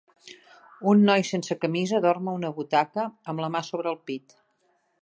[0.93, 4.41] Un noi sense camisa dorm a una butaca amb la mà sobre el pit